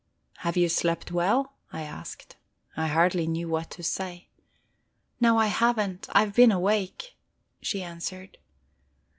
[0.37, 2.35] "Have you slept well?" I asked.
[2.75, 4.29] I hardly knew what to say.
[5.19, 6.07] "No, I haven't.
[6.11, 7.15] I have been awake,"
[7.61, 8.39] she answered.